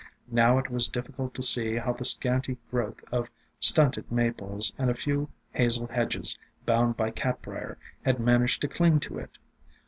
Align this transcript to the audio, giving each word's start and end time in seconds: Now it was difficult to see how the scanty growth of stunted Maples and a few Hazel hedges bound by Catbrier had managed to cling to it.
Now 0.31 0.57
it 0.57 0.71
was 0.71 0.87
difficult 0.87 1.35
to 1.35 1.43
see 1.43 1.75
how 1.75 1.93
the 1.93 2.05
scanty 2.05 2.57
growth 2.71 3.01
of 3.11 3.29
stunted 3.59 4.11
Maples 4.11 4.73
and 4.75 4.89
a 4.89 4.95
few 4.95 5.29
Hazel 5.51 5.85
hedges 5.85 6.39
bound 6.65 6.97
by 6.97 7.11
Catbrier 7.11 7.77
had 8.03 8.19
managed 8.19 8.61
to 8.61 8.67
cling 8.67 8.99
to 9.01 9.19
it. 9.19 9.37